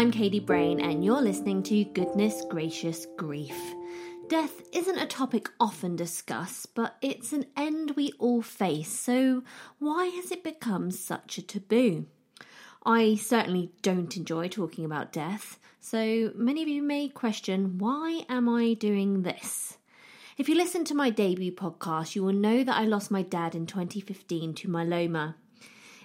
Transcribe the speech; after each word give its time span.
I'm 0.00 0.10
Katie 0.10 0.40
Brain, 0.40 0.80
and 0.80 1.04
you're 1.04 1.20
listening 1.20 1.62
to 1.64 1.84
Goodness 1.84 2.42
Gracious 2.48 3.06
Grief. 3.18 3.74
Death 4.30 4.62
isn't 4.72 4.96
a 4.96 5.04
topic 5.04 5.50
often 5.60 5.94
discussed, 5.94 6.74
but 6.74 6.96
it's 7.02 7.34
an 7.34 7.44
end 7.54 7.90
we 7.90 8.12
all 8.18 8.40
face, 8.40 8.88
so 8.88 9.42
why 9.78 10.06
has 10.06 10.30
it 10.30 10.42
become 10.42 10.90
such 10.90 11.36
a 11.36 11.42
taboo? 11.42 12.06
I 12.86 13.16
certainly 13.16 13.72
don't 13.82 14.16
enjoy 14.16 14.48
talking 14.48 14.86
about 14.86 15.12
death, 15.12 15.58
so 15.80 16.32
many 16.34 16.62
of 16.62 16.68
you 16.68 16.82
may 16.82 17.10
question 17.10 17.76
why 17.76 18.24
am 18.30 18.48
I 18.48 18.72
doing 18.72 19.20
this? 19.20 19.76
If 20.38 20.48
you 20.48 20.54
listen 20.54 20.86
to 20.86 20.94
my 20.94 21.10
debut 21.10 21.52
podcast, 21.52 22.14
you 22.14 22.24
will 22.24 22.32
know 22.32 22.64
that 22.64 22.78
I 22.78 22.84
lost 22.84 23.10
my 23.10 23.20
dad 23.20 23.54
in 23.54 23.66
2015 23.66 24.54
to 24.54 24.68
myeloma. 24.68 25.34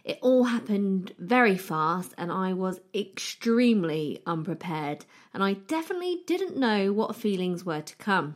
It 0.05 0.19
all 0.21 0.43
happened 0.43 1.15
very 1.17 1.57
fast, 1.57 2.13
and 2.15 2.31
I 2.31 2.53
was 2.53 2.79
extremely 2.93 4.21
unprepared, 4.27 5.03
and 5.33 5.43
I 5.43 5.53
definitely 5.53 6.21
didn't 6.27 6.55
know 6.55 6.93
what 6.93 7.15
feelings 7.15 7.65
were 7.65 7.81
to 7.81 7.95
come. 7.95 8.35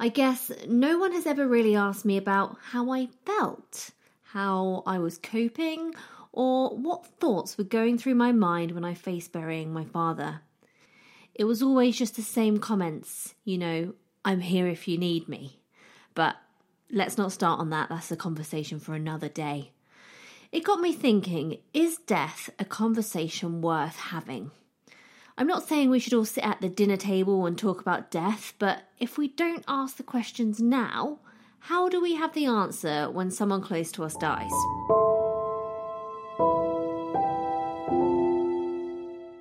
I 0.00 0.08
guess 0.08 0.50
no 0.66 0.98
one 0.98 1.12
has 1.12 1.26
ever 1.26 1.46
really 1.46 1.76
asked 1.76 2.06
me 2.06 2.16
about 2.16 2.56
how 2.70 2.90
I 2.90 3.08
felt, 3.26 3.90
how 4.22 4.82
I 4.86 4.98
was 4.98 5.18
coping, 5.18 5.94
or 6.32 6.70
what 6.70 7.04
thoughts 7.20 7.58
were 7.58 7.64
going 7.64 7.98
through 7.98 8.14
my 8.14 8.32
mind 8.32 8.72
when 8.72 8.86
I 8.86 8.94
faced 8.94 9.32
burying 9.32 9.70
my 9.70 9.84
father. 9.84 10.40
It 11.34 11.44
was 11.44 11.62
always 11.62 11.98
just 11.98 12.16
the 12.16 12.22
same 12.22 12.58
comments, 12.58 13.34
you 13.44 13.58
know, 13.58 13.92
I'm 14.24 14.40
here 14.40 14.66
if 14.66 14.88
you 14.88 14.96
need 14.96 15.28
me. 15.28 15.60
But 16.14 16.36
let's 16.90 17.18
not 17.18 17.32
start 17.32 17.60
on 17.60 17.68
that, 17.68 17.90
that's 17.90 18.10
a 18.10 18.16
conversation 18.16 18.80
for 18.80 18.94
another 18.94 19.28
day. 19.28 19.72
It 20.50 20.64
got 20.64 20.80
me 20.80 20.94
thinking 20.94 21.58
is 21.74 21.98
death 21.98 22.48
a 22.58 22.64
conversation 22.64 23.60
worth 23.60 23.96
having? 23.96 24.50
I'm 25.36 25.46
not 25.46 25.68
saying 25.68 25.90
we 25.90 25.98
should 25.98 26.14
all 26.14 26.24
sit 26.24 26.42
at 26.42 26.62
the 26.62 26.70
dinner 26.70 26.96
table 26.96 27.44
and 27.44 27.56
talk 27.56 27.82
about 27.82 28.10
death, 28.10 28.54
but 28.58 28.84
if 28.98 29.18
we 29.18 29.28
don't 29.28 29.62
ask 29.68 29.98
the 29.98 30.02
questions 30.02 30.58
now, 30.58 31.18
how 31.60 31.90
do 31.90 32.00
we 32.00 32.14
have 32.14 32.32
the 32.32 32.46
answer 32.46 33.10
when 33.10 33.30
someone 33.30 33.60
close 33.60 33.92
to 33.92 34.04
us 34.04 34.16
dies? 34.16 34.50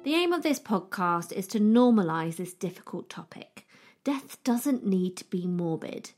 The 0.04 0.14
aim 0.14 0.34
of 0.34 0.44
this 0.44 0.60
podcast 0.60 1.32
is 1.32 1.48
to 1.48 1.60
normalise 1.60 2.36
this 2.36 2.54
difficult 2.54 3.10
topic. 3.10 3.66
Death 4.04 4.44
doesn't 4.44 4.86
need 4.86 5.16
to 5.18 5.26
be 5.26 5.48
morbid. 5.48 6.12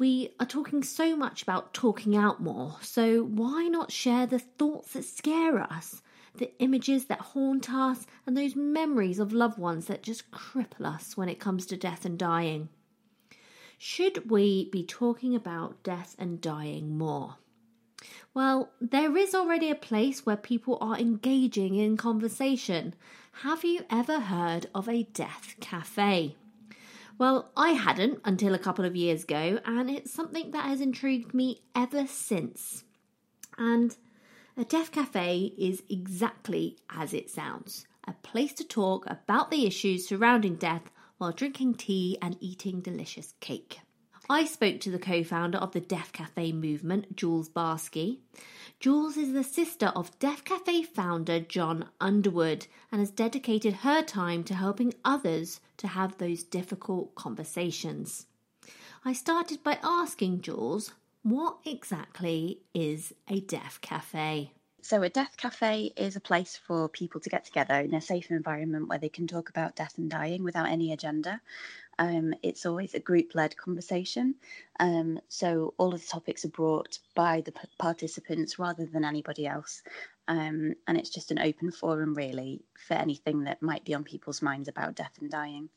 We 0.00 0.30
are 0.40 0.46
talking 0.46 0.82
so 0.82 1.14
much 1.14 1.42
about 1.42 1.74
talking 1.74 2.16
out 2.16 2.40
more, 2.40 2.76
so 2.80 3.22
why 3.22 3.68
not 3.68 3.92
share 3.92 4.26
the 4.26 4.38
thoughts 4.38 4.94
that 4.94 5.04
scare 5.04 5.58
us, 5.58 6.00
the 6.34 6.50
images 6.58 7.04
that 7.04 7.20
haunt 7.20 7.70
us, 7.70 8.06
and 8.24 8.34
those 8.34 8.56
memories 8.56 9.18
of 9.18 9.34
loved 9.34 9.58
ones 9.58 9.88
that 9.88 10.02
just 10.02 10.30
cripple 10.30 10.86
us 10.86 11.18
when 11.18 11.28
it 11.28 11.38
comes 11.38 11.66
to 11.66 11.76
death 11.76 12.06
and 12.06 12.18
dying? 12.18 12.70
Should 13.76 14.30
we 14.30 14.70
be 14.70 14.86
talking 14.86 15.34
about 15.34 15.82
death 15.82 16.16
and 16.18 16.40
dying 16.40 16.96
more? 16.96 17.36
Well, 18.32 18.70
there 18.80 19.14
is 19.18 19.34
already 19.34 19.70
a 19.70 19.74
place 19.74 20.24
where 20.24 20.38
people 20.38 20.78
are 20.80 20.98
engaging 20.98 21.74
in 21.74 21.98
conversation. 21.98 22.94
Have 23.42 23.64
you 23.64 23.84
ever 23.90 24.20
heard 24.20 24.64
of 24.74 24.88
a 24.88 25.02
death 25.02 25.56
cafe? 25.60 26.36
Well, 27.20 27.52
I 27.54 27.72
hadn't 27.72 28.22
until 28.24 28.54
a 28.54 28.58
couple 28.58 28.86
of 28.86 28.96
years 28.96 29.24
ago, 29.24 29.60
and 29.66 29.90
it's 29.90 30.10
something 30.10 30.52
that 30.52 30.64
has 30.64 30.80
intrigued 30.80 31.34
me 31.34 31.60
ever 31.76 32.06
since. 32.06 32.84
And 33.58 33.94
a 34.56 34.64
death 34.64 34.90
cafe 34.90 35.52
is 35.58 35.82
exactly 35.90 36.78
as 36.88 37.12
it 37.12 37.28
sounds 37.28 37.84
a 38.08 38.14
place 38.22 38.54
to 38.54 38.64
talk 38.64 39.04
about 39.06 39.50
the 39.50 39.66
issues 39.66 40.08
surrounding 40.08 40.54
death 40.54 40.90
while 41.18 41.30
drinking 41.30 41.74
tea 41.74 42.16
and 42.22 42.38
eating 42.40 42.80
delicious 42.80 43.34
cake. 43.40 43.80
I 44.30 44.44
spoke 44.44 44.78
to 44.82 44.92
the 44.92 44.98
co 45.00 45.24
founder 45.24 45.58
of 45.58 45.72
the 45.72 45.80
Death 45.80 46.12
Cafe 46.12 46.52
movement, 46.52 47.16
Jules 47.16 47.48
Barsky. 47.48 48.18
Jules 48.78 49.16
is 49.16 49.32
the 49.32 49.42
sister 49.42 49.86
of 49.86 50.16
Death 50.20 50.44
Cafe 50.44 50.84
founder 50.84 51.40
Jon 51.40 51.86
Underwood 52.00 52.68
and 52.92 53.00
has 53.00 53.10
dedicated 53.10 53.82
her 53.82 54.02
time 54.02 54.44
to 54.44 54.54
helping 54.54 54.94
others 55.04 55.58
to 55.78 55.88
have 55.88 56.18
those 56.18 56.44
difficult 56.44 57.16
conversations. 57.16 58.26
I 59.04 59.14
started 59.14 59.64
by 59.64 59.80
asking 59.82 60.42
Jules, 60.42 60.92
what 61.24 61.56
exactly 61.66 62.60
is 62.72 63.12
a 63.26 63.40
Death 63.40 63.80
cafe? 63.80 64.52
So, 64.82 65.02
a 65.02 65.10
death 65.10 65.36
cafe 65.36 65.92
is 65.94 66.16
a 66.16 66.20
place 66.20 66.56
for 66.56 66.88
people 66.88 67.20
to 67.20 67.28
get 67.28 67.44
together 67.44 67.74
in 67.74 67.92
a 67.92 68.00
safe 68.00 68.30
environment 68.30 68.88
where 68.88 68.98
they 68.98 69.10
can 69.10 69.26
talk 69.26 69.50
about 69.50 69.76
death 69.76 69.98
and 69.98 70.08
dying 70.10 70.42
without 70.42 70.70
any 70.70 70.92
agenda. 70.92 71.42
Um, 72.00 72.32
it's 72.42 72.64
always 72.64 72.94
a 72.94 73.00
group 73.00 73.34
led 73.34 73.56
conversation. 73.58 74.34
Um, 74.80 75.20
so 75.28 75.74
all 75.76 75.94
of 75.94 76.00
the 76.00 76.06
topics 76.06 76.46
are 76.46 76.50
brought 76.50 76.98
by 77.14 77.42
the 77.42 77.52
p- 77.52 77.68
participants 77.78 78.58
rather 78.58 78.86
than 78.86 79.04
anybody 79.04 79.46
else. 79.46 79.82
Um, 80.26 80.72
and 80.88 80.96
it's 80.96 81.10
just 81.10 81.30
an 81.30 81.38
open 81.38 81.70
forum, 81.70 82.14
really, 82.14 82.64
for 82.88 82.94
anything 82.94 83.44
that 83.44 83.60
might 83.60 83.84
be 83.84 83.92
on 83.94 84.02
people's 84.02 84.40
minds 84.40 84.66
about 84.68 84.94
death 84.94 85.12
and 85.20 85.30
dying. 85.30 85.68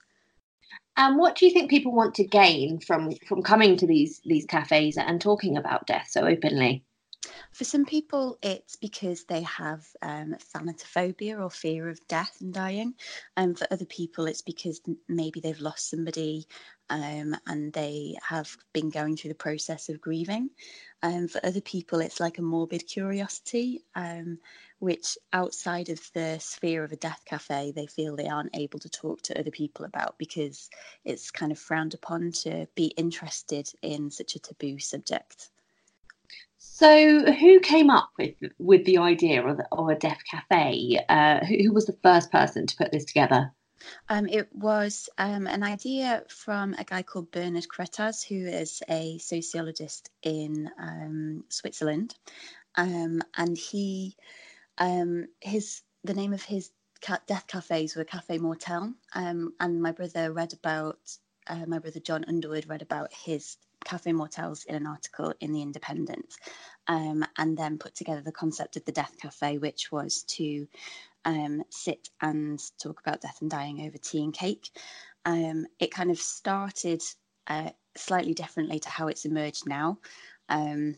And 0.96 1.18
what 1.18 1.36
do 1.36 1.46
you 1.46 1.52
think 1.52 1.70
people 1.70 1.92
want 1.92 2.16
to 2.16 2.24
gain 2.26 2.80
from 2.80 3.12
from 3.28 3.42
coming 3.44 3.76
to 3.78 3.88
these 3.88 4.22
these 4.24 4.46
cafes 4.46 4.98
and 4.98 5.20
talking 5.20 5.58
about 5.58 5.88
death 5.88 6.08
so 6.10 6.26
openly? 6.26 6.86
For 7.54 7.66
some 7.66 7.86
people, 7.86 8.40
it's 8.42 8.76
because 8.78 9.26
they 9.26 9.44
have 9.44 9.86
um, 10.02 10.36
thanatophobia 10.56 11.40
or 11.40 11.52
fear 11.52 11.88
of 11.88 12.08
death 12.08 12.38
and 12.42 12.52
dying. 12.52 12.96
And 13.38 13.58
for 13.58 13.68
other 13.70 13.86
people, 13.86 14.26
it's 14.26 14.42
because 14.42 14.82
maybe 15.08 15.40
they've 15.40 15.60
lost 15.60 15.88
somebody 15.88 16.48
um, 16.90 17.36
and 17.46 17.72
they 17.72 18.16
have 18.28 18.58
been 18.74 18.90
going 18.90 19.18
through 19.18 19.30
the 19.30 19.36
process 19.36 19.90
of 19.90 20.02
grieving. 20.02 20.50
Um, 21.04 21.28
for 21.28 21.46
other 21.46 21.62
people, 21.62 22.00
it's 22.00 22.20
like 22.20 22.40
a 22.40 22.42
morbid 22.42 22.88
curiosity, 22.88 23.84
um, 23.94 24.40
which 24.80 25.16
outside 25.32 25.90
of 25.90 26.02
the 26.16 26.40
sphere 26.40 26.84
of 26.84 26.92
a 26.92 26.98
death 26.98 27.22
cafe, 27.26 27.72
they 27.72 27.86
feel 27.86 28.16
they 28.16 28.30
aren't 28.30 28.56
able 28.56 28.80
to 28.80 28.90
talk 28.90 29.22
to 29.24 29.40
other 29.40 29.52
people 29.52 29.86
about 29.86 30.18
because 30.18 30.72
it's 31.06 31.30
kind 31.30 31.52
of 31.52 31.60
frowned 31.60 31.94
upon 31.94 32.32
to 32.32 32.68
be 32.74 32.88
interested 32.98 33.70
in 33.84 34.10
such 34.10 34.36
a 34.36 34.40
taboo 34.40 34.80
subject. 34.80 35.52
So, 36.76 37.32
who 37.32 37.60
came 37.60 37.92
up 37.92 38.10
with 38.18 38.34
with 38.58 38.84
the 38.86 38.98
idea 38.98 39.46
of, 39.46 39.60
of 39.72 39.90
a 39.90 39.96
death 39.96 40.22
cafe? 40.30 41.00
Uh, 41.08 41.46
who, 41.46 41.66
who, 41.66 41.72
was 41.72 41.86
the 41.86 42.00
first 42.02 42.32
person 42.32 42.66
to 42.66 42.76
put 42.76 42.92
this 42.92 43.06
together? 43.06 43.52
Um, 44.10 44.28
it 44.28 44.50
was 44.52 45.08
um, 45.20 45.46
an 45.46 45.62
idea 45.62 46.24
from 46.30 46.74
a 46.80 46.84
guy 46.84 47.04
called 47.04 47.30
Bernard 47.30 47.68
Crettaz, 47.68 48.28
who 48.28 48.48
is 48.48 48.82
a 48.90 49.20
sociologist 49.20 50.10
in 50.24 50.68
um, 50.80 51.44
Switzerland, 51.50 52.16
um, 52.74 53.22
and 53.38 53.56
he 53.56 54.16
um, 54.80 55.28
his 55.42 55.84
the 56.04 56.16
name 56.16 56.34
of 56.34 56.42
his 56.42 56.72
death 57.28 57.46
cafes 57.46 57.96
were 57.96 58.04
Cafe 58.04 58.40
Mortel, 58.40 58.96
um, 59.14 59.54
and 59.60 59.80
my 59.80 59.92
brother 59.92 60.34
read 60.34 60.54
about 60.54 60.98
uh, 61.46 61.68
my 61.68 61.78
brother 61.78 62.00
Jon 62.00 62.26
Underwood 62.28 62.68
read 62.68 62.82
about 62.82 63.14
his 63.14 63.58
Cafe 63.84 64.12
Mortels 64.12 64.64
in 64.66 64.76
an 64.76 64.88
article 64.88 65.34
in 65.40 65.52
The 65.52 65.62
Independent, 65.62 66.36
um, 66.88 67.26
and 67.38 67.58
then 67.58 67.78
put 67.78 67.96
together 67.96 68.22
the 68.22 68.32
concept 68.32 68.78
of 68.78 68.86
the 68.86 68.92
Death 68.92 69.16
Cafe, 69.22 69.58
which 69.58 69.92
was 69.92 70.24
to 70.24 70.68
um, 71.26 71.64
sit 71.70 72.10
and 72.22 72.62
talk 72.82 73.00
about 73.00 73.22
death 73.22 73.38
and 73.42 73.50
dying 73.50 73.86
over 73.86 73.98
tea 73.98 74.24
and 74.24 74.34
cake. 74.34 74.70
Um, 75.26 75.66
it 75.80 75.92
kind 75.92 76.12
of 76.12 76.20
started 76.20 77.02
uh, 77.48 77.70
slightly 77.96 78.34
differently 78.34 78.80
to 78.80 78.90
how 78.90 79.08
it's 79.08 79.26
emerged 79.26 79.68
now. 79.68 80.00
Um, 80.50 80.96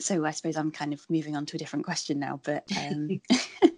so 0.00 0.24
I 0.24 0.32
suppose 0.32 0.56
I'm 0.56 0.70
kind 0.70 0.92
of 0.92 1.04
moving 1.08 1.36
on 1.36 1.46
to 1.46 1.56
a 1.56 1.58
different 1.58 1.84
question 1.84 2.18
now, 2.18 2.40
but 2.42 2.64
um, 2.76 3.20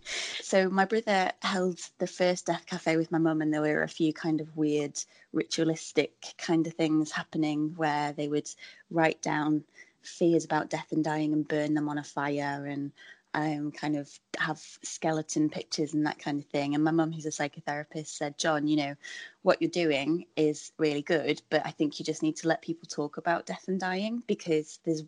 so 0.47 0.71
my 0.71 0.85
brother 0.85 1.33
held 1.43 1.81
the 1.99 2.07
first 2.07 2.47
death 2.47 2.67
cafe 2.67 2.97
with 2.97 3.11
my 3.11 3.19
mum, 3.19 3.43
and 3.43 3.53
there 3.53 3.61
were 3.63 3.83
a 3.83 3.89
few 3.89 4.13
kind 4.13 4.41
of 4.41 4.57
weird 4.57 4.97
ritualistic 5.33 6.35
kind 6.39 6.69
of 6.69 6.75
things 6.75 7.11
happening 7.11 7.75
where 7.77 8.13
they 8.13 8.29
would 8.29 8.49
write 8.89 9.21
down 9.23 9.65
fears 10.03 10.45
about 10.45 10.71
death 10.71 10.93
and 10.93 11.03
dying 11.03 11.33
and 11.33 11.49
burn 11.49 11.75
them 11.75 11.89
on 11.89 11.99
a 11.99 12.05
fire 12.05 12.65
and 12.65 12.93
um, 13.37 13.71
kind 13.71 13.97
of 13.97 14.11
have 14.39 14.59
skeleton 14.83 15.51
pictures 15.51 15.93
and 15.93 16.07
that 16.07 16.19
kind 16.19 16.41
of 16.41 16.47
thing. 16.47 16.75
And 16.75 16.83
my 16.83 16.91
mum, 16.91 17.13
who's 17.13 17.27
a 17.27 17.29
psychotherapist, 17.29 18.07
said, 18.07 18.39
Jon, 18.39 18.67
you 18.67 18.77
know, 18.77 18.95
what 19.43 19.61
you're 19.61 19.71
doing 19.71 20.25
is 20.37 20.73
really 20.79 21.03
good, 21.03 21.43
but 21.51 21.61
I 21.67 21.71
think 21.71 21.99
you 21.99 22.05
just 22.05 22.23
need 22.23 22.37
to 22.37 22.49
let 22.49 22.63
people 22.63 22.89
talk 22.89 23.19
about 23.19 23.45
death 23.45 23.67
and 23.69 23.79
dying 23.79 24.23
because 24.27 24.81
there's 24.85 25.05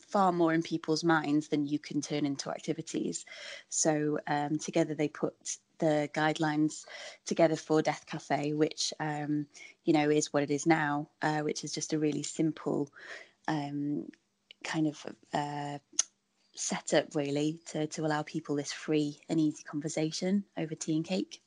far 0.00 0.32
more 0.32 0.52
in 0.52 0.62
people's 0.62 1.04
minds 1.04 1.46
than 1.46 1.66
you 1.66 1.78
can 1.78 2.00
turn 2.00 2.26
into 2.26 2.50
activities. 2.50 3.24
So 3.68 4.18
um, 4.26 4.58
together 4.58 4.94
they 4.94 5.08
put 5.08 5.34
the 5.78 6.10
guidelines 6.12 6.84
together 7.26 7.54
for 7.54 7.80
Death 7.80 8.06
Cafe, 8.06 8.54
which 8.54 8.92
um, 8.98 9.46
you 9.84 9.92
know 9.92 10.10
is 10.10 10.32
what 10.32 10.42
it 10.42 10.50
is 10.50 10.66
now, 10.66 11.10
uh, 11.22 11.40
which 11.40 11.62
is 11.62 11.72
just 11.72 11.92
a 11.92 11.98
really 11.98 12.24
simple 12.24 12.90
um, 13.46 14.06
kind 14.64 14.88
of 14.88 15.06
uh, 15.32 15.78
set 16.58 16.94
up 16.94 17.14
really 17.14 17.60
to, 17.66 17.86
to 17.86 18.06
allow 18.06 18.22
people 18.22 18.56
this 18.56 18.72
free 18.72 19.18
and 19.28 19.40
easy 19.40 19.62
conversation 19.62 20.44
over 20.56 20.74
tea 20.74 20.96
and 20.96 21.04
cake. 21.04 21.40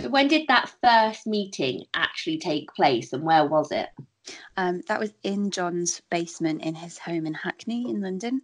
So, 0.00 0.08
when 0.08 0.28
did 0.28 0.48
that 0.48 0.72
first 0.82 1.26
meeting 1.26 1.84
actually 1.94 2.38
take 2.38 2.72
place 2.74 3.12
and 3.12 3.22
where 3.22 3.46
was 3.46 3.70
it? 3.70 3.88
Um, 4.56 4.82
that 4.88 5.00
was 5.00 5.12
in 5.22 5.50
Jon's 5.50 6.00
basement 6.10 6.62
in 6.62 6.74
his 6.74 6.98
home 6.98 7.26
in 7.26 7.34
Hackney 7.34 7.90
in 7.90 8.00
London. 8.00 8.42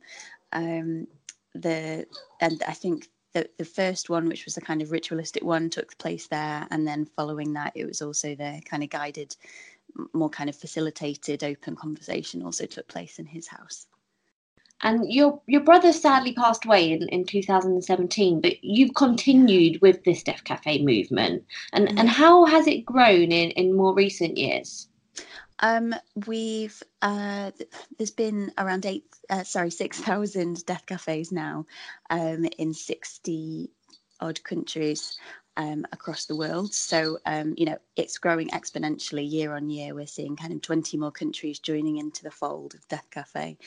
Um, 0.52 1.06
the 1.54 2.06
and 2.40 2.62
I 2.66 2.72
think 2.72 3.08
the 3.32 3.48
the 3.58 3.64
first 3.64 4.10
one, 4.10 4.26
which 4.28 4.44
was 4.44 4.56
a 4.56 4.60
kind 4.60 4.82
of 4.82 4.90
ritualistic 4.90 5.44
one, 5.44 5.70
took 5.70 5.96
place 5.98 6.26
there, 6.26 6.66
and 6.70 6.86
then 6.86 7.06
following 7.16 7.52
that, 7.54 7.72
it 7.74 7.86
was 7.86 8.02
also 8.02 8.34
the 8.34 8.60
kind 8.64 8.82
of 8.82 8.90
guided, 8.90 9.36
more 10.12 10.30
kind 10.30 10.50
of 10.50 10.56
facilitated, 10.56 11.44
open 11.44 11.76
conversation 11.76 12.42
also 12.42 12.66
took 12.66 12.88
place 12.88 13.18
in 13.18 13.26
his 13.26 13.46
house. 13.46 13.86
And 14.82 15.10
your 15.10 15.40
your 15.46 15.62
brother 15.62 15.92
sadly 15.92 16.34
passed 16.34 16.64
away 16.64 16.92
in, 16.92 17.08
in 17.08 17.24
2017, 17.24 18.40
but 18.40 18.62
you've 18.62 18.94
continued 18.94 19.80
with 19.80 20.04
this 20.04 20.22
Death 20.22 20.44
Cafe 20.44 20.82
movement. 20.82 21.44
And 21.72 21.88
mm-hmm. 21.88 21.98
and 21.98 22.08
how 22.08 22.44
has 22.44 22.66
it 22.66 22.84
grown 22.84 23.32
in, 23.32 23.50
in 23.52 23.74
more 23.74 23.94
recent 23.94 24.36
years? 24.36 24.88
Um, 25.60 25.94
we've 26.26 26.82
uh, 27.00 27.52
there's 27.96 28.10
been 28.10 28.52
around 28.58 28.84
eight, 28.84 29.04
uh, 29.30 29.44
sorry, 29.44 29.70
six 29.70 29.98
thousand 29.98 30.66
death 30.66 30.84
cafes 30.86 31.32
now, 31.32 31.64
um, 32.10 32.44
in 32.58 32.74
sixty 32.74 33.70
odd 34.20 34.42
countries 34.44 35.18
um, 35.56 35.86
across 35.92 36.26
the 36.26 36.36
world. 36.36 36.72
So 36.72 37.18
um, 37.26 37.54
you 37.56 37.66
know 37.66 37.78
it's 37.96 38.18
growing 38.18 38.48
exponentially 38.50 39.30
year 39.30 39.54
on 39.54 39.70
year. 39.70 39.94
We're 39.94 40.06
seeing 40.06 40.36
kind 40.36 40.52
of 40.52 40.62
twenty 40.62 40.96
more 40.96 41.12
countries 41.12 41.58
joining 41.58 41.98
into 41.98 42.22
the 42.22 42.30
fold 42.30 42.74
of 42.74 42.86
Death 42.88 43.08
Cafe. 43.10 43.58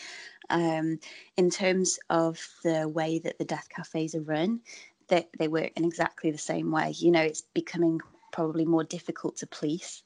Um, 0.49 0.99
in 1.37 1.49
terms 1.49 1.99
of 2.09 2.39
the 2.63 2.87
way 2.87 3.19
that 3.19 3.37
the 3.37 3.45
Death 3.45 3.67
Cafes 3.69 4.15
are 4.15 4.21
run, 4.21 4.61
they 5.07 5.27
they 5.37 5.47
work 5.47 5.71
in 5.75 5.85
exactly 5.85 6.31
the 6.31 6.37
same 6.37 6.71
way. 6.71 6.91
You 6.97 7.11
know, 7.11 7.21
it's 7.21 7.43
becoming 7.53 7.99
probably 8.31 8.65
more 8.65 8.83
difficult 8.83 9.37
to 9.37 9.47
police 9.47 10.03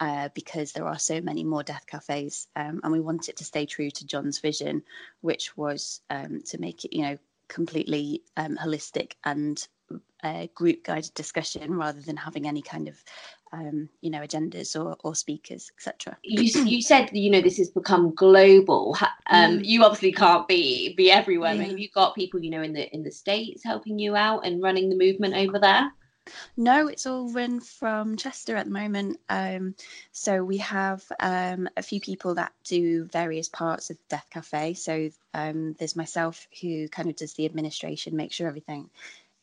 uh, 0.00 0.28
because 0.34 0.72
there 0.72 0.86
are 0.86 0.98
so 0.98 1.20
many 1.20 1.44
more 1.44 1.62
death 1.62 1.86
cafes. 1.86 2.48
Um, 2.56 2.80
and 2.82 2.92
we 2.92 3.00
wanted 3.00 3.36
to 3.36 3.44
stay 3.44 3.66
true 3.66 3.90
to 3.90 4.06
Jon's 4.06 4.38
vision, 4.38 4.82
which 5.20 5.56
was 5.56 6.00
um, 6.10 6.42
to 6.46 6.58
make 6.58 6.84
it, 6.84 6.92
you 6.92 7.02
know, 7.02 7.18
completely 7.48 8.22
um, 8.36 8.56
holistic 8.56 9.12
and 9.24 9.66
uh, 10.22 10.46
group 10.54 10.84
guided 10.84 11.12
discussion 11.14 11.74
rather 11.74 12.00
than 12.00 12.16
having 12.16 12.48
any 12.48 12.62
kind 12.62 12.88
of 12.88 12.96
um, 13.52 13.88
you 14.00 14.10
know 14.10 14.20
agendas 14.20 14.74
or, 14.78 14.96
or 15.04 15.14
speakers 15.14 15.70
etc 15.76 16.16
you, 16.22 16.42
you 16.64 16.82
said 16.82 17.10
you 17.12 17.30
know 17.30 17.40
this 17.40 17.58
has 17.58 17.70
become 17.70 18.14
global 18.14 18.96
um, 19.26 19.58
mm. 19.58 19.64
you 19.64 19.84
obviously 19.84 20.12
can't 20.12 20.48
be 20.48 20.94
be 20.94 21.12
everywhere 21.12 21.54
yeah. 21.54 21.64
have 21.64 21.78
you 21.78 21.88
got 21.94 22.14
people 22.14 22.42
you 22.42 22.50
know 22.50 22.62
in 22.62 22.72
the 22.72 22.92
in 22.94 23.02
the 23.02 23.12
states 23.12 23.62
helping 23.62 23.98
you 23.98 24.16
out 24.16 24.46
and 24.46 24.62
running 24.62 24.88
the 24.88 24.96
movement 24.96 25.34
over 25.34 25.58
there 25.58 25.90
no, 26.56 26.86
it's 26.86 27.06
all 27.06 27.30
run 27.30 27.60
from 27.60 28.16
Chester 28.16 28.56
at 28.56 28.64
the 28.64 28.72
moment. 28.72 29.20
Um, 29.28 29.74
so 30.12 30.42
we 30.42 30.56
have 30.58 31.04
um, 31.20 31.68
a 31.76 31.82
few 31.82 32.00
people 32.00 32.34
that 32.36 32.52
do 32.64 33.04
various 33.04 33.48
parts 33.48 33.90
of 33.90 33.98
Death 34.08 34.26
Cafe. 34.30 34.72
So 34.72 35.10
um, 35.34 35.74
there's 35.74 35.96
myself 35.96 36.46
who 36.62 36.88
kind 36.88 37.10
of 37.10 37.16
does 37.16 37.34
the 37.34 37.44
administration, 37.44 38.16
make 38.16 38.32
sure 38.32 38.48
everything 38.48 38.88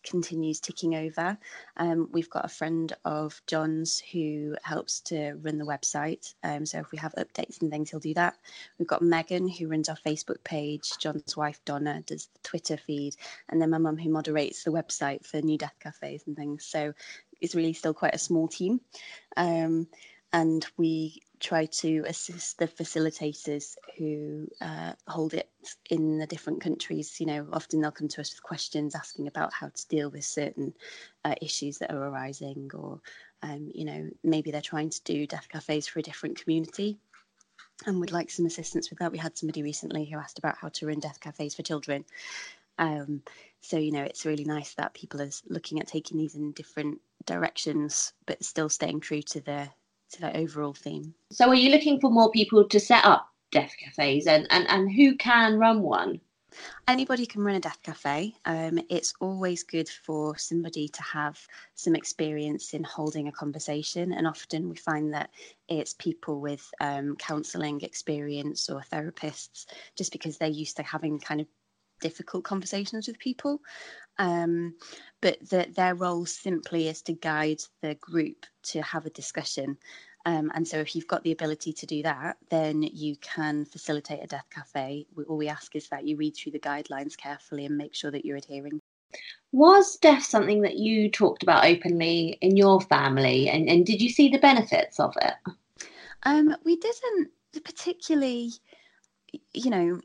continues 0.03 0.59
ticking 0.59 0.95
over. 0.95 1.38
Um, 1.77 2.09
we've 2.12 2.30
got 2.30 2.45
a 2.45 2.50
friend 2.50 2.92
of 3.06 3.42
Jon's 3.48 4.00
who 4.12 4.56
helps 4.63 5.01
to 5.01 5.33
run 5.42 5.57
the 5.57 5.65
website. 5.65 6.33
Um, 6.44 6.65
so 6.65 6.80
if 6.80 6.92
we 6.92 6.98
have 6.98 7.13
updates 7.15 7.62
and 7.62 7.71
things, 7.71 7.92
he'll 7.92 8.00
do 8.00 8.13
that. 8.15 8.38
We've 8.77 8.88
got 8.88 9.01
Megan 9.01 9.48
who 9.48 9.68
runs 9.68 9.89
our 9.89 9.98
Facebook 9.98 10.44
page. 10.44 10.92
Jon's 11.00 11.38
wife 11.38 11.59
Donna 11.65 12.01
does 12.06 12.27
the 12.27 12.39
Twitter 12.44 12.77
feed, 12.77 13.15
and 13.50 13.62
then 13.62 13.69
my 13.69 13.77
mum 13.77 13.98
who 13.98 14.09
moderates 14.09 14.63
the 14.63 14.71
website 14.71 15.25
for 15.25 15.42
New 15.42 15.57
Death 15.57 15.75
Cafes 15.80 16.24
and 16.27 16.36
things. 16.36 16.65
So 16.65 16.94
it's 17.39 17.56
really 17.56 17.74
still 17.74 17.94
quite 17.94 18.15
a 18.15 18.19
small 18.19 18.48
team. 18.48 18.81
Um, 19.36 19.88
and 20.33 20.66
we 20.78 21.22
try 21.39 21.66
to 21.66 22.04
assist 22.07 22.57
the 22.57 22.68
facilitators 22.68 23.75
who 23.98 24.48
uh, 24.62 24.94
hold 25.07 25.33
it 25.33 25.50
in 25.89 26.19
the 26.19 26.28
different 26.28 26.62
countries. 26.62 27.19
You 27.19 27.25
know, 27.25 27.48
often 27.51 27.81
they'll 27.81 27.92
come 27.92 28.07
to 28.07 28.22
us 28.22 28.31
with 28.31 28.44
questions 28.44 28.95
asking 28.95 29.28
about 29.28 29.51
how 29.54 29.68
to 29.68 29.88
deal 29.88 30.10
with 30.10 30.24
certain 30.24 30.74
uh, 31.25 31.36
issues 31.42 31.80
that 31.80 31.92
are 31.92 32.07
arising, 32.07 32.69
or 32.74 33.01
um, 33.44 33.72
you 33.74 33.86
know, 33.86 34.10
maybe 34.24 34.51
they're 34.51 34.62
trying 34.62 34.89
to 34.89 35.04
do 35.04 35.28
death 35.28 35.50
cafes 35.50 35.88
for 35.88 36.00
a 36.00 36.04
different 36.04 36.42
community 36.42 36.98
and 37.86 38.00
would 38.00 38.12
like 38.12 38.30
some 38.30 38.45
assistance 38.45 38.89
with 38.89 39.00
that. 39.00 39.12
We 39.12 39.18
had 39.18 39.38
somebody 39.38 39.63
recently 39.63 40.06
who 40.06 40.18
asked 40.18 40.39
about 40.39 40.57
how 40.57 40.69
to 40.69 40.88
run 40.88 41.00
death 41.00 41.19
cafes 41.19 41.56
for 41.56 41.63
children. 41.63 42.06
Um, 42.77 43.24
so 43.60 43.77
you 43.77 43.92
know, 43.92 44.04
it's 44.04 44.25
really 44.25 44.45
nice 44.45 44.75
that 44.75 44.94
people 44.94 45.22
are 45.22 45.30
looking 45.50 45.80
at 45.80 45.88
taking 45.88 46.18
these 46.18 46.36
in 46.36 46.51
different 46.54 47.01
directions, 47.25 48.13
but 48.25 48.44
still 48.44 48.69
staying 48.69 49.01
true 49.01 49.22
to 49.24 49.42
the 49.42 49.69
to 50.12 50.22
that 50.22 50.36
overall 50.36 50.74
theme. 50.74 51.13
So, 51.31 51.50
are 51.50 51.56
you 51.56 51.72
looking 51.72 52.00
for 52.00 52.12
more 52.12 52.31
people 52.31 52.68
to 52.68 52.80
set 52.80 53.06
up 53.06 53.28
death 53.52 53.74
cafes, 53.78 54.28
and 54.28 54.48
and, 54.50 54.69
and 54.69 54.92
who 54.92 55.16
can 55.16 55.58
run 55.58 55.81
one? 55.81 56.22
Anybody 56.88 57.25
can 57.25 57.44
run 57.44 57.56
a 57.56 57.62
death 57.62 57.80
cafe. 57.81 58.36
Um, 58.44 58.80
it's 58.90 59.13
always 59.22 59.63
good 59.63 59.88
for 59.88 60.38
somebody 60.38 60.90
to 60.90 61.02
have 61.02 61.40
some 61.75 61.96
experience 61.96 62.74
in 62.74 62.84
holding 62.84 63.28
a 63.28 63.31
conversation, 63.31 64.12
and 64.12 64.28
often 64.28 64.69
we 64.69 64.75
find 64.75 65.13
that 65.13 65.30
it's 65.69 65.94
people 65.94 66.42
with 66.42 66.69
um, 66.81 67.16
counselling 67.16 67.81
experience 67.81 68.69
or 68.69 68.84
therapists, 68.92 69.66
just 69.96 70.12
because 70.12 70.38
they're 70.38 70.50
used 70.50 70.75
to 70.78 70.84
having 70.84 71.19
kind 71.19 71.40
of 71.40 71.48
difficult 72.02 72.44
conversations 72.44 73.08
with 73.08 73.19
people. 73.19 73.62
Um, 74.18 74.75
but 75.22 75.38
that 75.50 75.75
their 75.75 75.96
role 75.96 76.25
simply 76.25 76.88
is 76.88 77.02
to 77.04 77.13
guide 77.13 77.62
the 77.81 77.96
group 77.96 78.46
to 78.63 78.81
have 78.81 79.06
a 79.06 79.12
discussion. 79.12 79.78
Um, 80.25 80.52
and 80.54 80.68
so, 80.68 80.78
if 80.78 80.96
you've 80.96 81.08
got 81.08 81.24
the 81.24 81.31
ability 81.31 81.74
to 81.74 81.86
do 81.86 82.04
that, 82.04 82.38
then 82.50 82.84
you 82.84 83.16
can 83.18 83.66
facilitate 83.66 84.24
a 84.24 84.28
death 84.28 84.46
cafe. 84.54 85.08
All 85.28 85.38
we 85.38 85.48
ask 85.48 85.75
is 85.75 85.90
that 85.90 86.06
you 86.06 86.16
read 86.16 86.36
through 86.36 86.52
the 86.52 86.60
guidelines 86.60 87.18
carefully 87.18 87.66
and 87.66 87.78
make 87.78 87.96
sure 87.96 88.12
that 88.12 88.24
you're 88.24 88.38
adhering. 88.38 88.80
Was 89.52 89.98
death 89.98 90.24
something 90.24 90.62
that 90.62 90.78
you 90.78 91.10
talked 91.10 91.44
about 91.44 91.66
openly 91.66 92.38
in 92.42 92.56
your 92.56 92.81
family, 92.81 93.50
and, 93.50 93.68
and 93.68 93.86
did 93.86 94.02
you 94.02 94.10
see 94.10 94.30
the 94.30 94.38
benefits 94.38 95.00
of 95.00 95.13
it? 95.22 95.34
Um, 96.24 96.56
we 96.63 96.75
didn't 96.75 97.32
particularly, 97.63 98.51
you 99.53 99.70
know, 99.70 100.00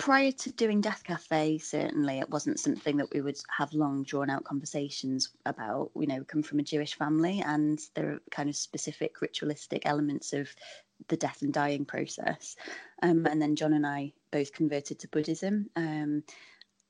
prior 0.00 0.32
to 0.32 0.50
doing 0.52 0.80
Death 0.80 1.04
Cafe, 1.04 1.58
certainly 1.58 2.20
it 2.20 2.30
wasn't 2.30 2.58
something 2.58 2.96
that 2.96 3.12
we 3.12 3.20
would 3.20 3.38
have 3.54 3.74
long 3.74 4.02
drawn 4.02 4.30
out 4.30 4.44
conversations 4.44 5.28
about. 5.44 5.90
You 5.94 6.06
know, 6.06 6.18
we 6.20 6.24
come 6.24 6.42
from 6.42 6.58
a 6.58 6.62
Jewish 6.62 6.94
family, 6.94 7.42
and 7.44 7.78
there 7.94 8.12
are 8.12 8.22
kind 8.30 8.48
of 8.48 8.56
specific 8.56 9.20
ritualistic 9.20 9.82
elements 9.84 10.32
of 10.32 10.48
the 11.08 11.18
death 11.18 11.42
and 11.42 11.52
dying 11.52 11.84
process. 11.84 12.56
Um, 13.02 13.26
and 13.26 13.42
then 13.42 13.56
Jon 13.56 13.74
and 13.74 13.86
I 13.86 14.14
both 14.30 14.54
converted 14.54 15.00
to 15.00 15.08
Buddhism. 15.08 15.68
Um, 15.76 16.24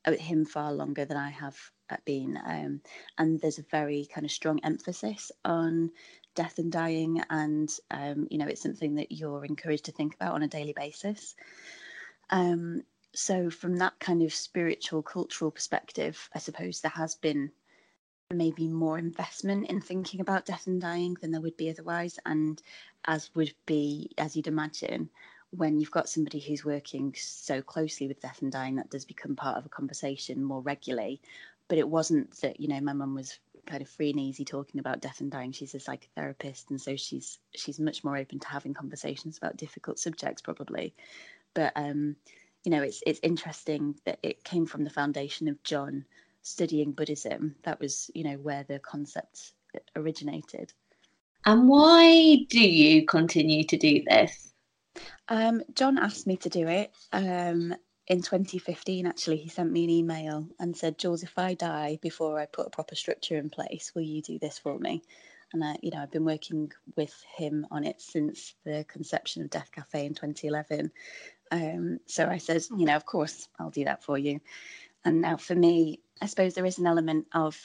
him 0.07 0.45
far 0.45 0.73
longer 0.73 1.05
than 1.05 1.17
I 1.17 1.31
have 1.31 1.59
uh, 1.91 1.97
been, 2.05 2.39
um, 2.47 2.81
and 3.19 3.41
there's 3.41 3.59
a 3.59 3.65
very 3.73 4.09
kind 4.15 4.25
of 4.25 4.31
strong 4.31 4.61
emphasis 4.63 5.33
on 5.45 5.91
death 6.37 6.59
and 6.59 6.71
dying, 6.71 7.23
and 7.29 7.69
um, 7.91 8.29
you 8.31 8.39
know, 8.39 8.47
it's 8.47 8.63
something 8.63 8.95
that 8.95 9.11
you're 9.11 9.45
encouraged 9.45 9.87
to 9.87 9.93
think 9.93 10.15
about 10.15 10.35
on 10.35 10.45
a 10.45 10.49
daily 10.49 10.75
basis. 10.75 11.35
Um, 12.31 12.85
so 13.13 13.51
from 13.51 13.77
that 13.77 13.99
kind 13.99 14.23
of 14.23 14.33
spiritual 14.33 15.03
cultural 15.03 15.51
perspective 15.51 16.29
i 16.35 16.39
suppose 16.39 16.81
there 16.81 16.91
has 16.91 17.15
been 17.17 17.51
maybe 18.33 18.69
more 18.69 18.99
investment 18.99 19.69
in 19.69 19.81
thinking 19.81 20.21
about 20.21 20.47
death 20.47 20.67
and 20.67 20.81
dying 20.81 21.17
than 21.21 21.33
there 21.33 21.41
would 21.41 21.57
be 21.57 21.71
otherwise. 21.71 22.19
And 22.27 22.61
as 23.05 23.31
would 23.35 23.55
be 23.67 24.11
as 24.19 24.37
you'd 24.37 24.47
imagine 24.47 25.11
when 25.51 25.81
you've 25.81 25.91
got 25.91 26.09
somebody 26.09 26.39
who's 26.39 26.65
working 26.65 27.13
so 27.17 27.61
closely 27.61 28.07
with 28.07 28.21
death 28.21 28.41
and 28.41 28.53
dying 28.53 28.77
that 28.77 28.91
does 28.91 29.05
become 29.05 29.35
part 29.35 29.59
of 29.59 29.67
a 29.67 29.71
conversation 29.71 30.45
more 30.45 30.61
regularly. 30.61 31.21
But 31.69 31.79
it 31.79 31.89
wasn't 31.89 32.41
that 32.41 32.61
you 32.61 32.69
know 32.69 32.81
my 32.81 32.93
mum 32.93 33.15
was 33.15 33.39
kind 33.67 33.83
of 33.83 33.89
free 33.89 34.11
and 34.11 34.21
easy 34.21 34.45
talking 34.45 34.81
about 34.81 35.01
death 35.01 35.21
and 35.21 35.31
dying. 35.31 35.53
She's 35.53 35.75
a 35.75 35.79
psychotherapist 35.79 36.71
and 36.71 36.81
so 36.81 36.97
she's 36.97 37.39
she's 37.55 37.81
much 37.81 38.05
more 38.05 38.17
open 38.17 38.39
to 38.41 38.49
having 38.49 38.75
conversations 38.75 39.39
about 39.39 39.57
difficult 39.57 39.99
subjects 39.99 40.43
probably. 40.43 40.95
But 41.55 41.73
um 41.75 42.17
you 42.65 42.71
know, 42.71 42.83
it's 42.83 43.03
it's 43.07 43.21
interesting 43.23 43.95
that 44.05 44.19
it 44.23 44.45
came 44.45 44.67
from 44.67 44.85
the 44.85 44.91
foundation 44.91 45.49
of 45.49 45.63
Jon 45.63 46.05
studying 46.43 46.93
Buddhism. 46.93 47.57
That 47.63 47.81
was, 47.81 48.11
you 48.15 48.25
know, 48.25 48.37
where 48.37 48.65
the 48.65 48.79
concept 48.79 49.53
originated. 49.97 50.73
And 51.47 51.69
why 51.69 52.47
do 52.49 52.61
you 52.61 53.07
continue 53.07 53.65
to 53.65 53.77
do 53.77 54.03
this? 54.07 54.53
Um, 55.29 55.63
Jon 55.75 55.99
asked 55.99 56.27
me 56.27 56.37
to 56.39 56.49
do 56.49 56.67
it 56.69 56.93
um, 57.13 57.75
in 58.09 58.21
2015. 58.21 59.07
Actually, 59.07 59.39
he 59.39 59.49
sent 59.49 59.71
me 59.71 59.85
an 59.85 59.91
email 59.91 60.47
and 60.59 60.77
said, 60.77 60.99
"Jules, 60.99 61.23
if 61.23 61.39
I 61.39 61.55
die 61.55 61.99
before 62.03 62.39
I 62.39 62.47
put 62.47 62.67
a 62.67 62.71
proper 62.71 62.95
structure 62.95 63.37
in 63.37 63.49
place, 63.49 63.93
will 63.95 64.03
you 64.03 64.21
do 64.21 64.39
this 64.39 64.59
for 64.59 64.79
me?" 64.79 65.03
And 65.53 65.65
I, 65.65 65.77
you 65.83 65.91
know, 65.91 65.99
I've 65.99 66.11
been 66.11 66.25
working 66.25 66.71
with 66.97 67.15
him 67.37 67.67
on 67.71 67.85
it 67.85 68.01
since 68.01 68.55
the 68.65 68.85
conception 68.87 69.43
of 69.43 69.51
Death 69.51 69.73
Cafe 69.73 70.05
in 70.07 70.15
2011 70.15 70.93
Um, 71.51 71.99
so 72.07 72.27
I 72.27 72.39
said, 72.39 72.63
you 72.77 72.87
know, 72.87 72.97
of 72.97 73.07
course, 73.07 73.49
I'll 73.59 73.71
do 73.71 73.85
that 73.85 74.05
for 74.05 74.17
you. 74.17 74.41
And 75.05 75.21
now 75.21 75.37
for 75.37 75.55
me, 75.55 76.01
I 76.21 76.27
suppose 76.27 76.55
there 76.55 76.67
is 76.67 76.79
an 76.79 76.87
element 76.87 77.27
of 77.35 77.57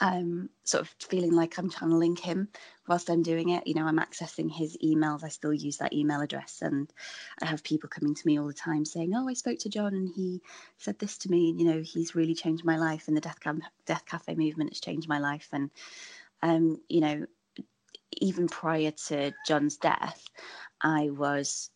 um, 0.00 0.48
sort 0.64 0.82
of 0.82 0.88
feeling 0.98 1.32
like 1.32 1.58
I'm 1.58 1.70
channeling 1.70 2.16
him 2.16 2.48
whilst 2.88 3.10
I'm 3.10 3.22
doing 3.22 3.50
it. 3.50 3.66
You 3.66 3.74
know, 3.74 3.84
I'm 3.86 3.98
accessing 3.98 4.50
his 4.50 4.76
emails. 4.82 5.22
I 5.22 5.28
still 5.28 5.52
use 5.52 5.76
that 5.78 5.92
email 5.92 6.20
address, 6.20 6.62
and 6.62 6.90
I 7.42 7.46
have 7.46 7.62
people 7.62 7.88
coming 7.88 8.14
to 8.14 8.26
me 8.26 8.38
all 8.38 8.46
the 8.46 8.54
time 8.54 8.84
saying, 8.84 9.14
"Oh, 9.14 9.28
I 9.28 9.34
spoke 9.34 9.58
to 9.60 9.68
Jon, 9.68 9.94
and 9.94 10.08
he 10.08 10.40
said 10.78 10.98
this 10.98 11.18
to 11.18 11.30
me. 11.30 11.50
And, 11.50 11.60
You 11.60 11.66
know, 11.66 11.82
he's 11.82 12.14
really 12.14 12.34
changed 12.34 12.64
my 12.64 12.78
life, 12.78 13.08
and 13.08 13.16
the 13.16 13.20
Death, 13.20 13.40
Cam- 13.40 13.62
Death 13.84 14.06
Cafe 14.06 14.34
movement 14.34 14.70
has 14.70 14.80
changed 14.80 15.08
my 15.08 15.18
life." 15.18 15.48
And 15.52 15.70
um, 16.42 16.80
you 16.88 17.00
know, 17.00 17.26
even 18.12 18.48
prior 18.48 18.90
to 19.08 19.32
Jon's 19.46 19.76
death, 19.76 20.24
I 20.80 21.10
was 21.10 21.70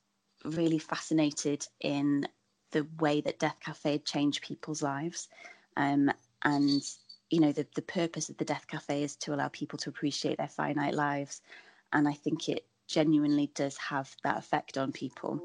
really 0.45 0.79
fascinated 0.79 1.67
in 1.81 2.27
the 2.71 2.87
way 2.99 3.21
that 3.21 3.39
Death 3.39 3.57
Cafe 3.61 3.93
had 3.93 4.05
changed 4.05 4.43
people's 4.43 4.83
lives. 4.83 5.29
Um, 5.77 6.11
and, 6.43 6.83
you 7.31 7.41
know, 7.41 7.53
the, 7.53 7.67
the 7.75 7.83
purpose 7.83 8.29
of 8.29 8.37
the 8.37 8.45
Death 8.45 8.67
Cafe 8.67 9.03
is 9.03 9.17
to 9.17 9.35
allow 9.35 9.49
people 9.49 9.79
to 9.81 9.91
appreciate 9.91 10.39
their 10.39 10.49
finite 10.49 10.95
lives. 10.95 11.41
And 11.93 12.09
I 12.09 12.13
think 12.13 12.49
it 12.49 12.67
genuinely 12.87 13.51
does 13.55 13.77
have 13.79 14.15
that 14.25 14.39
effect 14.39 14.77
on 14.77 14.93
people. 14.93 15.41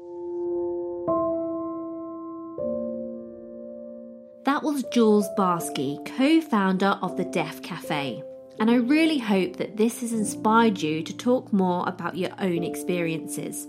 That 4.44 4.62
was 4.62 4.84
Jules 4.92 5.28
Barsky, 5.38 6.04
co 6.16 6.40
founder 6.40 6.98
of 7.02 7.16
the 7.16 7.24
Death 7.24 7.62
Cafe. 7.62 8.22
And 8.58 8.70
I 8.70 8.74
really 8.74 9.18
hope 9.18 9.56
that 9.56 9.76
this 9.76 10.00
has 10.00 10.12
inspired 10.12 10.82
you 10.82 11.02
to 11.02 11.16
talk 11.16 11.52
more 11.52 11.88
about 11.88 12.16
your 12.16 12.32
own 12.38 12.62
experiences. 12.64 13.66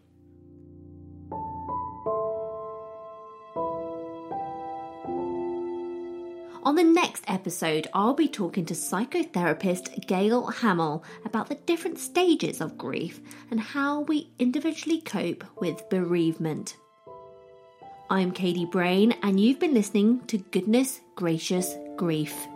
On 6.63 6.75
the 6.75 6.83
next 6.83 7.25
episode, 7.27 7.87
I'll 7.93 8.13
be 8.13 8.29
talking 8.29 8.63
to 8.67 8.73
psychotherapist 8.73 10.07
Gail 10.07 10.47
Hamill 10.47 11.03
about 11.25 11.49
the 11.49 11.55
different 11.55 11.99
stages 11.99 12.61
of 12.61 12.77
grief 12.77 13.19
and 13.51 13.59
how 13.59 14.01
we 14.01 14.31
individually 14.39 15.01
cope 15.01 15.43
with 15.59 15.89
bereavement. 15.89 16.77
I'm 18.09 18.31
Katie 18.31 18.65
Brain, 18.65 19.13
and 19.23 19.41
you've 19.41 19.59
been 19.59 19.73
listening 19.73 20.21
to 20.27 20.37
Goodness 20.37 21.01
Gracious 21.15 21.75
Grief. 21.97 22.47